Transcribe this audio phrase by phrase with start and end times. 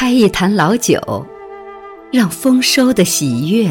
[0.00, 1.26] 开一坛老酒，
[2.12, 3.68] 让丰收的喜悦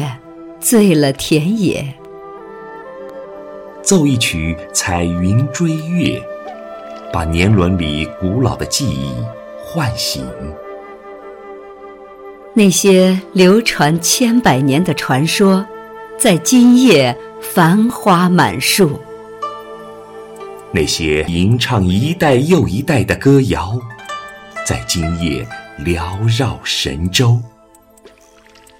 [0.60, 1.82] 醉了田野。
[3.82, 6.22] 奏一曲彩云追月，
[7.10, 9.10] 把年轮里古老的记忆
[9.64, 10.22] 唤醒。
[12.52, 15.66] 那些流传千百年的传说，
[16.18, 19.00] 在今夜繁花满树。
[20.72, 23.78] 那些吟唱一代又一代的歌谣，
[24.66, 25.48] 在今夜
[25.84, 27.40] 缭绕神州。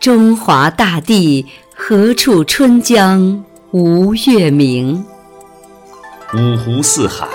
[0.01, 3.45] 中华大地何处春江？
[3.71, 5.05] 无月明，
[6.33, 7.29] 五湖四海，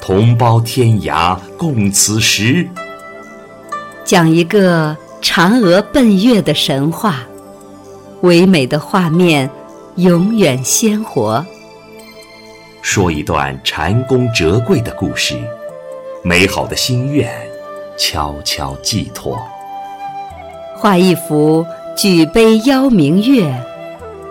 [0.00, 2.64] 同胞天涯共此时。
[4.04, 7.22] 讲一个嫦娥奔月的神话，
[8.20, 9.50] 唯美的画面
[9.96, 11.44] 永远鲜活。
[12.80, 15.36] 说一段蟾宫折桂的故事，
[16.22, 17.28] 美好的心愿
[18.00, 19.38] 悄悄寄托。
[20.74, 23.54] 画一幅举杯邀明月。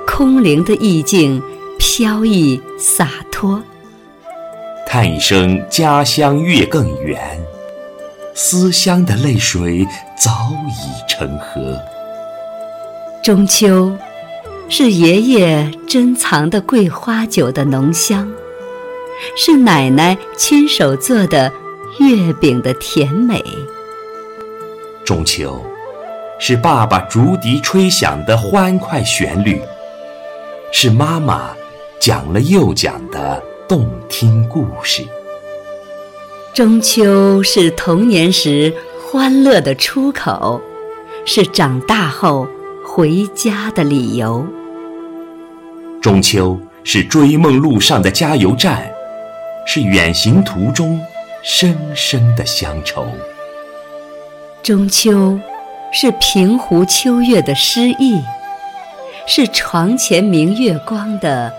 [0.07, 1.41] 空灵的意境，
[1.77, 3.61] 飘逸洒脱。
[4.85, 7.39] 叹一声家乡月更圆，
[8.33, 10.31] 思乡的泪水早
[10.67, 11.79] 已成河。
[13.23, 13.95] 中秋，
[14.67, 18.29] 是爷爷珍藏的桂花酒的浓香，
[19.37, 21.49] 是奶奶亲手做的
[21.97, 23.43] 月饼的甜美。
[25.03, 25.59] 中秋，
[26.37, 29.59] 是爸爸竹笛吹响的欢快旋律。
[30.71, 31.49] 是妈妈
[31.99, 35.03] 讲了又讲的动听故事。
[36.53, 40.61] 中秋是童年时欢乐的出口，
[41.25, 42.47] 是长大后
[42.85, 44.45] 回家的理由。
[46.01, 48.89] 中秋是追梦路上的加油站，
[49.65, 51.01] 是远行途中
[51.43, 53.05] 深深的乡愁。
[54.61, 55.39] 中秋
[55.91, 58.21] 是平湖秋月的诗意。
[59.31, 61.53] 是床前明月光的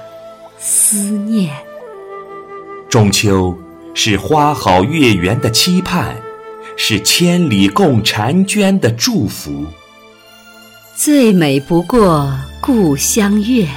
[0.58, 1.54] 思念。
[2.88, 3.56] 中秋
[3.94, 6.16] 是花好月圆的期盼，
[6.76, 9.66] 是千里共婵娟的祝福。
[10.96, 13.68] 最美不过故乡月，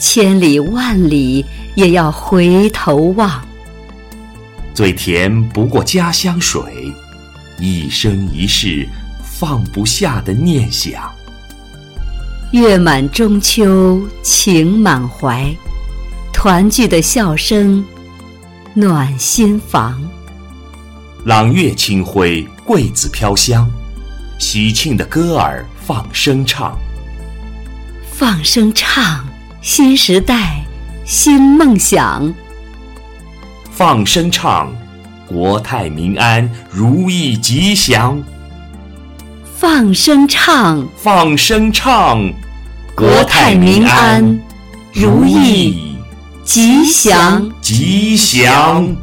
[0.00, 1.44] 千里万里
[1.74, 3.45] 也要回头望。
[4.76, 6.92] 最甜不过家乡水，
[7.58, 8.86] 一生一世
[9.24, 11.10] 放不下的念想。
[12.52, 15.50] 月满中秋情满怀，
[16.30, 17.82] 团聚的笑声
[18.74, 19.98] 暖心房。
[21.24, 23.66] 朗月清辉，桂子飘香，
[24.38, 26.78] 喜庆的歌儿放声唱。
[28.12, 29.26] 放声唱，
[29.62, 30.62] 新时代，
[31.06, 32.30] 新梦想。
[33.76, 34.72] 放声唱，
[35.28, 38.18] 国泰民安，如意吉祥。
[39.54, 42.26] 放声唱，放声唱，
[42.94, 44.40] 国泰民安，
[44.94, 45.94] 如意
[46.42, 48.96] 吉祥，吉祥。